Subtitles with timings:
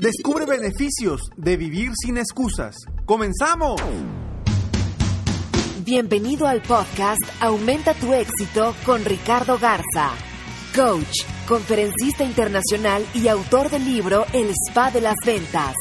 [0.00, 2.76] Descubre beneficios de vivir sin excusas.
[3.04, 3.80] ¡Comenzamos!
[5.84, 10.12] Bienvenido al podcast Aumenta tu éxito con Ricardo Garza,
[10.76, 15.74] coach, conferencista internacional y autor del libro El Spa de las Ventas.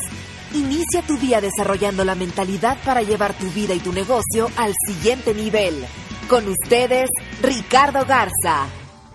[0.55, 5.35] Inicia tu día desarrollando la mentalidad para llevar tu vida y tu negocio al siguiente
[5.35, 5.85] nivel.
[6.27, 7.11] Con ustedes,
[7.43, 8.65] Ricardo Garza.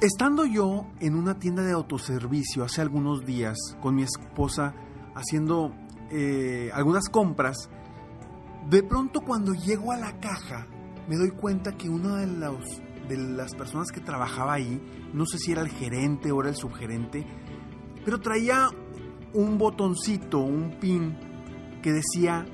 [0.00, 4.74] Estando yo en una tienda de autoservicio hace algunos días con mi esposa
[5.14, 5.72] haciendo
[6.10, 7.68] eh, algunas compras,
[8.68, 10.66] de pronto cuando llego a la caja
[11.08, 14.80] me doy cuenta que una de, los, de las personas que trabajaba ahí,
[15.12, 17.26] no sé si era el gerente o era el subgerente,
[18.04, 18.68] pero traía
[19.34, 21.16] un botoncito, un pin
[21.82, 22.46] que decía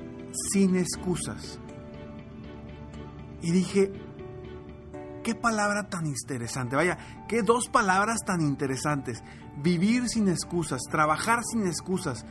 [0.51, 1.59] sin excusas.
[3.41, 3.91] Y dije,
[5.23, 6.75] qué palabra tan interesante.
[6.75, 9.23] Vaya, qué dos palabras tan interesantes.
[9.61, 12.25] Vivir sin excusas, trabajar sin excusas,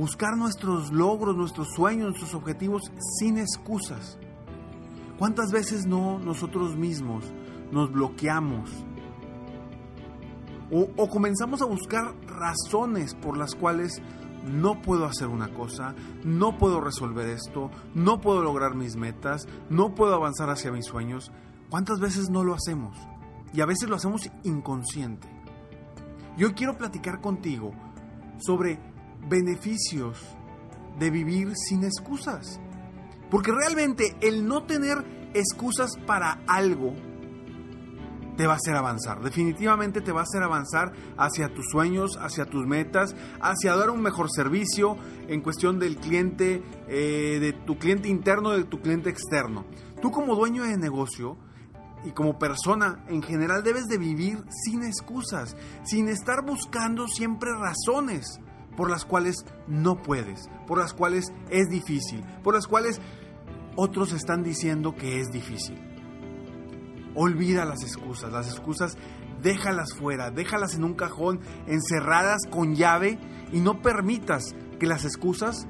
[0.00, 4.18] buscar nuestros logros, nuestros sueños, nuestros objetivos sin excusas.
[5.18, 7.22] ¿Cuántas veces no nosotros mismos
[7.70, 8.70] nos bloqueamos?
[10.72, 14.00] O, comenzamos a buscar razones por las cuales
[14.46, 15.94] no puedo hacer una cosa,
[16.24, 21.30] no puedo resolver esto, no puedo lograr mis metas, no puedo avanzar hacia mis sueños.
[21.68, 22.96] ¿Cuántas veces no lo hacemos?
[23.52, 25.28] Y a veces lo hacemos inconsciente.
[26.38, 27.72] Yo quiero platicar contigo
[28.38, 28.78] sobre
[29.28, 30.18] beneficios
[30.98, 32.60] de vivir sin excusas.
[33.30, 36.94] Porque realmente el no tener excusas para algo
[38.36, 39.20] te va a hacer avanzar.
[39.20, 44.00] Definitivamente te va a hacer avanzar hacia tus sueños, hacia tus metas, hacia dar un
[44.00, 44.96] mejor servicio
[45.28, 49.66] en cuestión del cliente, eh, de tu cliente interno, de tu cliente externo.
[50.00, 51.36] Tú como dueño de negocio
[52.02, 55.54] y como persona en general debes de vivir sin excusas,
[55.84, 58.40] sin estar buscando siempre razones
[58.76, 63.00] por las cuales no puedes, por las cuales es difícil, por las cuales
[63.76, 65.78] otros están diciendo que es difícil.
[67.14, 68.96] Olvida las excusas, las excusas
[69.42, 73.18] déjalas fuera, déjalas en un cajón, encerradas con llave
[73.52, 75.66] y no permitas que las excusas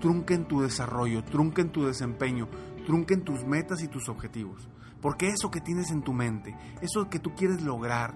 [0.00, 2.48] trunquen tu desarrollo, trunquen tu desempeño,
[2.86, 4.68] trunquen tus metas y tus objetivos.
[5.00, 8.14] Porque eso que tienes en tu mente, eso que tú quieres lograr,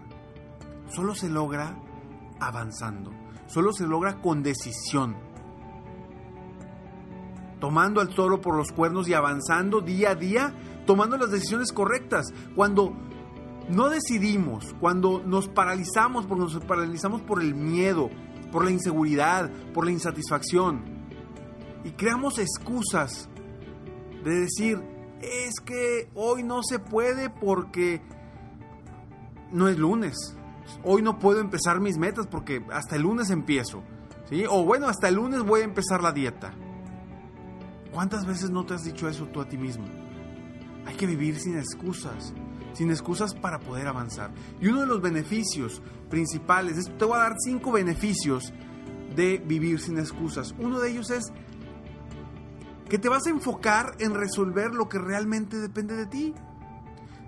[0.88, 1.78] solo se logra
[2.40, 3.10] avanzando,
[3.46, 5.16] solo se logra con decisión.
[7.60, 10.54] Tomando al toro por los cuernos y avanzando día a día,
[10.86, 12.26] tomando las decisiones correctas.
[12.54, 12.92] Cuando
[13.68, 18.10] no decidimos, cuando nos paralizamos, porque nos paralizamos por el miedo,
[18.52, 20.82] por la inseguridad, por la insatisfacción,
[21.84, 23.28] y creamos excusas
[24.24, 24.82] de decir,
[25.20, 28.02] es que hoy no se puede porque
[29.52, 30.36] no es lunes.
[30.82, 33.82] Hoy no puedo empezar mis metas porque hasta el lunes empiezo.
[34.28, 34.44] ¿sí?
[34.48, 36.52] O bueno, hasta el lunes voy a empezar la dieta.
[37.92, 39.84] ¿Cuántas veces no te has dicho eso tú a ti mismo?
[40.86, 42.34] Hay que vivir sin excusas,
[42.72, 44.32] sin excusas para poder avanzar.
[44.60, 45.80] Y uno de los beneficios
[46.10, 48.52] principales, te voy a dar cinco beneficios
[49.14, 50.54] de vivir sin excusas.
[50.58, 51.32] Uno de ellos es
[52.88, 56.34] que te vas a enfocar en resolver lo que realmente depende de ti.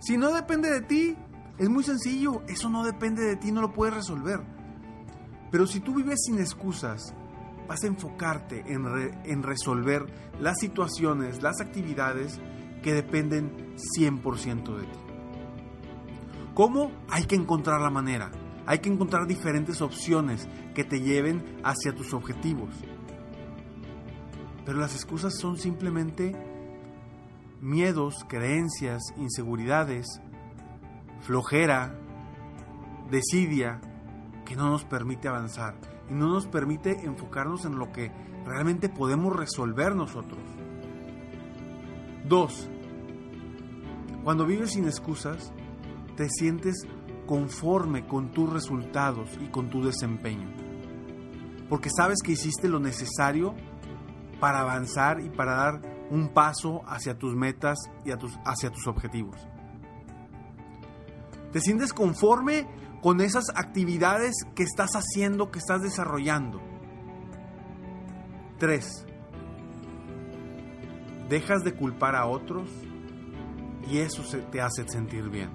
[0.00, 1.16] Si no depende de ti,
[1.58, 4.41] es muy sencillo, eso no depende de ti, no lo puedes resolver.
[5.50, 7.14] Pero si tú vives sin excusas,
[7.67, 10.06] vas a enfocarte en, resolver
[10.41, 12.41] las situaciones, las actividades
[12.82, 14.99] que dependen 100% de ti.
[16.55, 16.93] ¿Cómo?
[17.08, 18.31] Hay que encontrar la manera.
[18.67, 22.75] Hay que encontrar diferentes opciones que te lleven hacia tus objetivos.
[24.64, 26.35] Pero las excusas son simplemente
[27.61, 30.06] miedos, creencias, inseguridades,
[31.20, 31.94] flojera,
[33.10, 33.80] desidia,
[34.44, 35.76] que no nos permite avanzar,
[36.08, 38.12] y no nos permite enfocarnos en lo que
[38.44, 40.40] realmente podemos resolver nosotros.
[42.28, 42.70] 2.
[44.24, 45.52] Cuando vives sin excusas,
[46.16, 46.86] te sientes
[47.26, 50.48] conforme con tus resultados y con tu desempeño.
[51.69, 53.54] Porque sabes que hiciste lo necesario
[54.40, 55.80] para avanzar y para dar
[56.10, 59.36] un paso hacia tus metas y hacia tus objetivos.
[61.56, 62.67] Te sientes conforme
[63.00, 66.61] con esas actividades que estás haciendo, que estás desarrollando.
[68.58, 69.06] 3.
[71.31, 72.69] Dejas de culpar a otros
[73.91, 74.23] y eso
[74.53, 75.49] te hace sentir bien.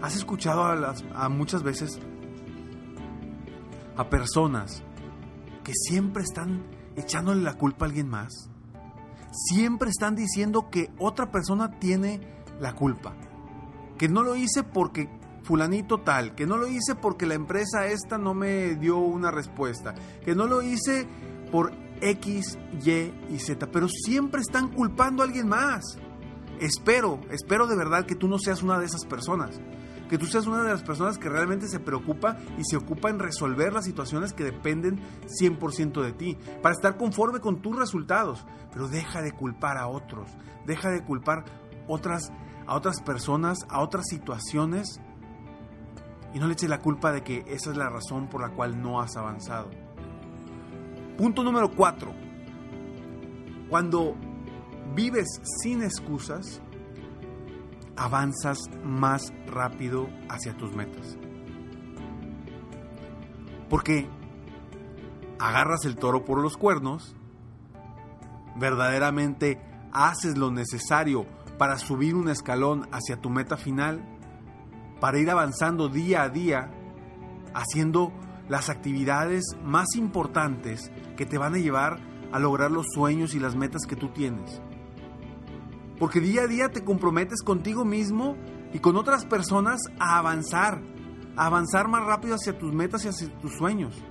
[0.00, 2.00] ¿Has escuchado a, a muchas veces
[3.98, 4.82] a personas
[5.62, 6.64] que siempre están
[6.96, 8.48] echándole la culpa a alguien más?
[9.30, 13.14] Siempre están diciendo que otra persona tiene la culpa
[14.00, 15.10] que no lo hice porque
[15.42, 19.94] fulanito tal, que no lo hice porque la empresa esta no me dio una respuesta,
[20.24, 21.06] que no lo hice
[21.52, 25.98] por X, Y y Z, pero siempre están culpando a alguien más.
[26.60, 29.60] Espero, espero de verdad que tú no seas una de esas personas,
[30.08, 33.18] que tú seas una de las personas que realmente se preocupa y se ocupa en
[33.18, 38.88] resolver las situaciones que dependen 100% de ti, para estar conforme con tus resultados, pero
[38.88, 40.30] deja de culpar a otros,
[40.64, 41.44] deja de culpar
[41.86, 42.32] otras
[42.66, 45.00] a otras personas, a otras situaciones,
[46.32, 48.80] y no le eches la culpa de que esa es la razón por la cual
[48.80, 49.70] no has avanzado.
[51.18, 52.14] Punto número cuatro.
[53.68, 54.14] Cuando
[54.94, 56.60] vives sin excusas,
[57.96, 61.18] avanzas más rápido hacia tus metas.
[63.68, 64.08] Porque
[65.38, 67.14] agarras el toro por los cuernos,
[68.56, 69.60] verdaderamente
[69.92, 71.26] haces lo necesario
[71.60, 74.02] para subir un escalón hacia tu meta final,
[74.98, 76.70] para ir avanzando día a día,
[77.52, 78.14] haciendo
[78.48, 82.00] las actividades más importantes que te van a llevar
[82.32, 84.62] a lograr los sueños y las metas que tú tienes.
[85.98, 88.38] Porque día a día te comprometes contigo mismo
[88.72, 90.80] y con otras personas a avanzar,
[91.36, 94.02] a avanzar más rápido hacia tus metas y hacia tus sueños.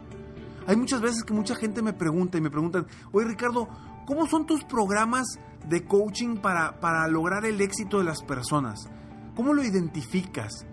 [0.68, 3.68] Hay muchas veces que mucha gente me pregunta y me preguntan, oye Ricardo,
[4.06, 8.90] ¿cómo son tus programas de coaching para, para lograr el éxito de las personas?
[9.36, 10.66] ¿Cómo lo identificas?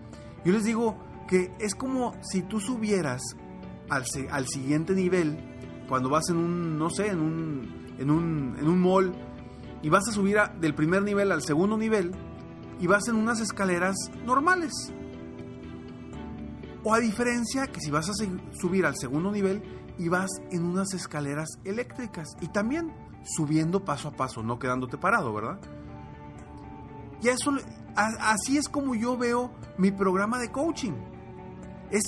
[0.44, 0.96] Yo les digo
[1.28, 3.20] que es como si tú subieras
[3.90, 5.38] al, al siguiente nivel,
[5.88, 9.12] cuando vas en un, no sé, en un, en un, en un mall,
[9.82, 12.12] y vas a subir del primer nivel al segundo nivel,
[12.80, 13.94] y vas en unas escaleras
[14.24, 14.72] normales.
[16.84, 18.12] O a diferencia que si vas a
[18.52, 19.62] subir al segundo nivel
[19.98, 22.92] y vas en unas escaleras eléctricas y también
[23.26, 25.60] subiendo paso a paso, no quedándote parado, ¿verdad?
[27.22, 27.52] Y eso,
[27.94, 30.92] así es como yo veo mi programa de coaching.
[31.90, 32.04] Es,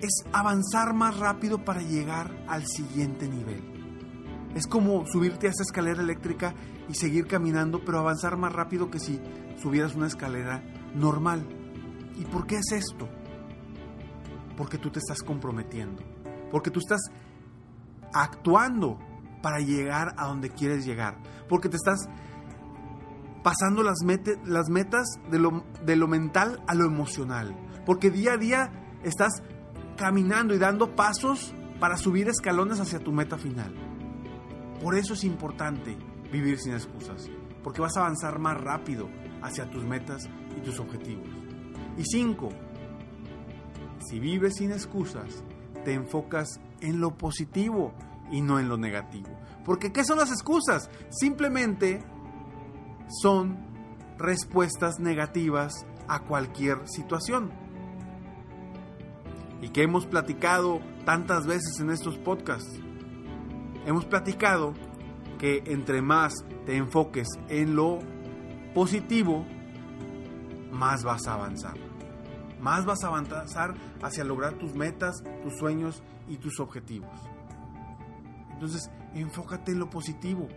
[0.00, 4.50] es avanzar más rápido para llegar al siguiente nivel.
[4.54, 6.54] Es como subirte a esa escalera eléctrica
[6.88, 9.20] y seguir caminando, pero avanzar más rápido que si
[9.60, 10.62] subieras una escalera
[10.94, 11.46] normal.
[12.18, 13.08] ¿Y por qué es esto?
[14.56, 16.02] Porque tú te estás comprometiendo
[16.50, 17.00] porque tú estás
[18.12, 18.98] actuando
[19.48, 21.16] para llegar a donde quieres llegar,
[21.48, 22.06] porque te estás
[23.42, 23.96] pasando las,
[24.44, 27.56] las metas de lo mental a lo emocional,
[27.86, 29.42] porque día a día estás
[29.96, 33.74] caminando y dando pasos para subir escalones hacia tu meta final.
[34.82, 35.96] Por eso es importante
[36.30, 37.30] vivir sin excusas,
[37.64, 39.08] porque vas a avanzar más rápido
[39.40, 40.28] hacia tus metas
[40.58, 41.26] y tus objetivos.
[41.96, 42.50] Y cinco,
[44.10, 45.42] si vives sin excusas,
[45.86, 47.94] te enfocas en lo positivo
[48.30, 49.28] y no en lo negativo.
[49.64, 50.90] Porque ¿qué son las excusas?
[51.10, 52.02] Simplemente
[53.22, 53.58] son
[54.18, 57.50] respuestas negativas a cualquier situación.
[59.60, 62.80] Y que hemos platicado tantas veces en estos podcasts.
[63.86, 64.74] Hemos platicado
[65.38, 66.32] que entre más
[66.66, 67.98] te enfoques en lo
[68.74, 69.44] positivo,
[70.70, 71.88] más vas a avanzar
[72.60, 77.10] más vas a avanzar hacia lograr tus metas, tus sueños y tus objetivos.
[78.58, 80.48] Entonces, enfócate en lo positivo.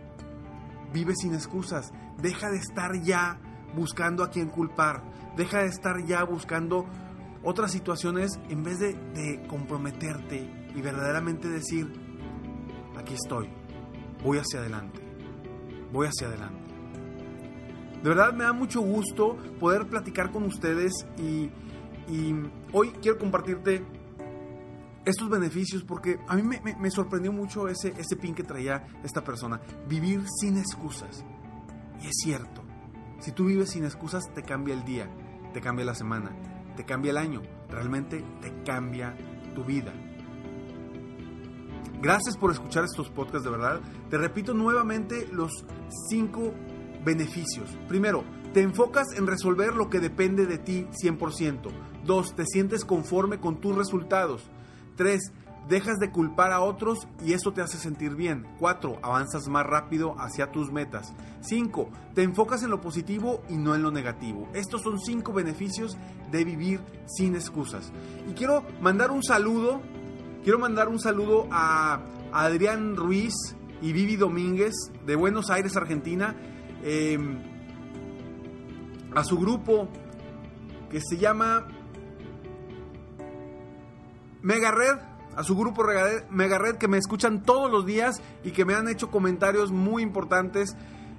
[0.92, 1.92] Vive sin excusas.
[2.18, 3.38] Deja de estar ya
[3.76, 5.04] buscando a quien culpar.
[5.36, 6.84] Deja de estar ya buscando
[7.44, 11.92] otras situaciones en vez de, de comprometerte y verdaderamente decir,
[12.98, 13.48] aquí estoy,
[14.22, 15.00] voy hacia adelante,
[15.92, 16.60] voy hacia adelante.
[18.02, 21.50] De verdad me da mucho gusto poder platicar con ustedes y
[22.08, 22.34] y
[22.72, 23.84] hoy quiero compartirte
[25.04, 29.60] estos beneficios porque a mí me, sorprendió mucho ese, ese pin que traía esta persona.
[29.88, 31.24] Vivir sin excusas.
[32.02, 32.62] Y es cierto.
[33.20, 35.08] Si tú vives sin excusas, te cambia el día,
[35.52, 36.32] te cambia la semana,
[36.76, 39.16] te cambia el año, realmente te cambia
[39.54, 39.92] tu vida.
[42.00, 43.80] Gracias por escuchar estos podcasts de verdad.
[44.10, 45.64] Te repito nuevamente los
[46.08, 46.52] cinco
[47.04, 47.70] beneficios.
[47.86, 51.70] Primero, te enfocas en resolver lo que depende de ti 100%.
[52.04, 54.50] Dos, te sientes conforme con tus resultados.
[54.96, 55.32] Tres,
[55.68, 58.46] dejas de culpar a otros y eso te hace sentir bien.
[58.58, 58.98] 4.
[59.02, 61.14] Avanzas más rápido hacia tus metas.
[61.40, 61.88] 5.
[62.14, 64.48] Te enfocas en lo positivo y no en lo negativo.
[64.54, 65.96] Estos son 5 beneficios
[66.30, 67.92] de vivir sin excusas.
[68.28, 69.80] Y quiero mandar un saludo
[70.42, 72.00] Quiero mandar un saludo a
[72.32, 73.32] Adrián Ruiz
[73.80, 74.72] y Vivi Domínguez
[75.06, 76.34] de Buenos Aires, Argentina,
[76.82, 77.38] em,
[79.14, 79.88] a su grupo
[80.90, 81.68] que se llama
[84.42, 84.98] Mega Red,
[85.36, 85.84] a su grupo
[86.30, 90.02] Mega Red que me escuchan todos los días y que me han hecho comentarios muy
[90.02, 90.76] importantes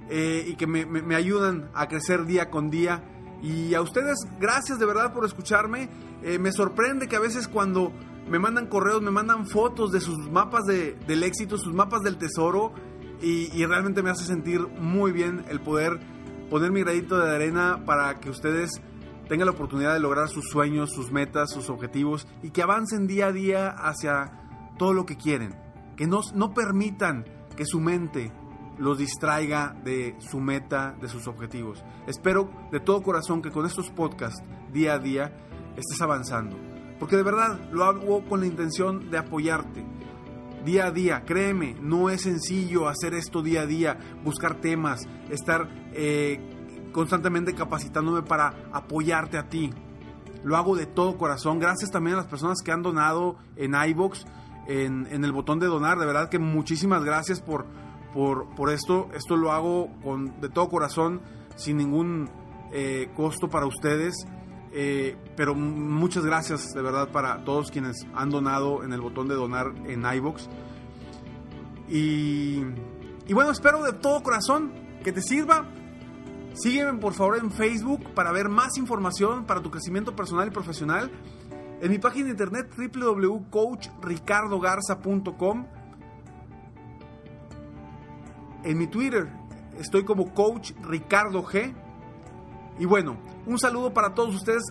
[0.08, 3.02] eh, y que me ayudan a crecer día con día.
[3.44, 5.90] Y a ustedes, gracias de verdad por escucharme.
[6.22, 7.92] Eh, me sorprende que a veces cuando
[8.26, 12.72] me mandan correos, me mandan fotos de sus mapas del éxito, sus mapas del tesoro
[13.20, 16.00] y, realmente me hace sentir muy bien el poder
[16.48, 18.70] poner mi gradito de arena para que ustedes
[19.28, 23.26] tengan la oportunidad de lograr sus sueños, sus metas, sus objetivos y que avancen día
[23.26, 24.32] a día hacia
[24.78, 25.54] todo lo que quieren.
[25.96, 27.24] Que no, no permitan
[27.56, 28.32] que su mente
[28.78, 31.84] los distraiga de su meta, de sus objetivos.
[32.06, 35.32] Espero de todo corazón que con estos podcasts día a día
[35.76, 36.56] estés avanzando
[36.98, 39.84] porque de verdad lo hago con la intención de apoyarte.
[40.64, 45.68] Día a día, créeme, no es sencillo hacer esto día a día, buscar temas, estar
[45.92, 46.40] eh,
[46.94, 49.70] constantemente capacitándome para apoyarte a ti.
[50.44, 51.58] Lo hago de todo corazón.
[51.58, 54.24] Gracias también a las personas que han donado en iBox,
[54.68, 55.98] en, el botón de donar.
[55.98, 57.66] De verdad que muchísimas gracias por,
[58.14, 59.08] por, por esto.
[59.12, 61.20] Esto lo hago con, de todo corazón,
[61.56, 62.30] sin ningún
[62.72, 64.14] eh, costo para ustedes.
[64.72, 69.34] Eh, pero muchas gracias de verdad para todos quienes han donado en el botón de
[69.34, 70.48] donar en iBox.
[71.88, 72.62] Y,
[73.26, 74.72] y bueno, espero de todo corazón
[75.02, 75.66] que te sirva.
[76.54, 81.10] Sígueme por favor en Facebook para ver más información para tu crecimiento personal y profesional.
[81.80, 85.66] En mi página de internet www.coachricardogarza.com.
[88.62, 89.28] En mi Twitter
[89.80, 91.74] estoy como Coach Ricardo G.
[92.78, 94.62] Y bueno, un saludo para todos ustedes.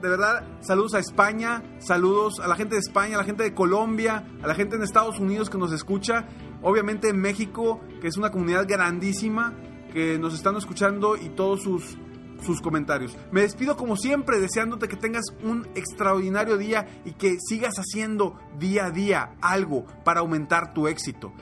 [0.00, 3.52] De verdad, saludos a España, saludos a la gente de España, a la gente de
[3.52, 6.28] Colombia, a la gente en Estados Unidos que nos escucha.
[6.62, 9.56] Obviamente en México, que es una comunidad grandísima,
[9.92, 11.96] que nos están escuchando y todos sus,
[12.44, 13.16] sus comentarios.
[13.30, 18.86] Me despido como siempre, deseándote que tengas un extraordinario día y que sigas haciendo día
[18.86, 21.32] a día algo para aumentar tu éxito.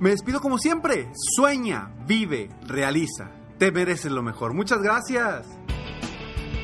[0.00, 1.10] Me despido como siempre.
[1.14, 3.32] Sueña, vive, realiza.
[3.58, 4.54] Te mereces lo mejor.
[4.54, 5.46] Muchas gracias.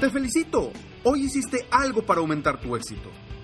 [0.01, 0.71] Te felicito.
[1.03, 3.11] Hoy hiciste algo para aumentar tu éxito.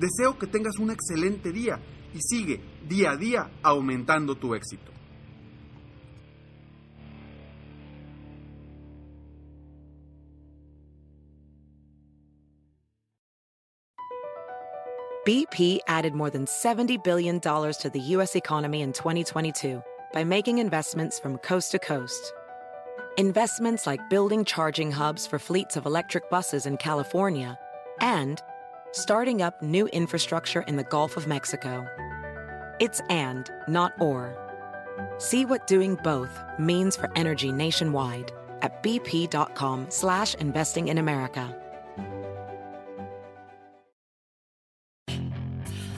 [0.00, 1.78] Deseo que tengas un excelente día
[2.14, 4.90] y sigue día a día aumentando tu éxito.
[15.26, 18.34] BP added more than $70 billion to the U.S.
[18.34, 19.82] economy in 2022
[20.14, 22.32] by making investments from coast to coast
[23.16, 27.58] investments like building charging hubs for fleets of electric buses in California,
[28.00, 28.40] and
[28.92, 31.86] starting up new infrastructure in the Gulf of Mexico.
[32.78, 34.36] It's and, not or.
[35.18, 38.32] See what doing both means for energy nationwide
[38.62, 41.56] at bp.com slash investing in America.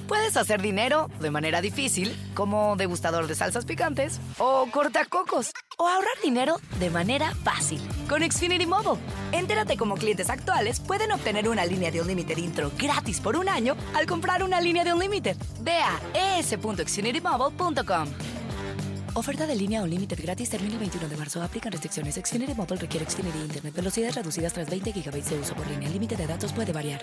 [0.09, 6.21] Puedes hacer dinero de manera difícil, como degustador de salsas picantes, o cortacocos, o ahorrar
[6.23, 9.01] dinero de manera fácil con Xfinity Mobile.
[9.33, 13.49] Entérate cómo clientes actuales pueden obtener una línea de un límite intro gratis por un
[13.49, 15.37] año al comprar una línea de un límite.
[15.61, 18.09] Ve a es.xfinitymobile.com.
[19.15, 21.43] Oferta de línea o límite gratis termina el 21 de marzo.
[21.43, 22.15] Aplican restricciones.
[22.15, 23.75] Xfinity Mobile requiere Xfinity Internet.
[23.75, 25.87] Velocidades reducidas tras 20 GB de uso por línea.
[25.87, 27.03] El límite de datos puede variar.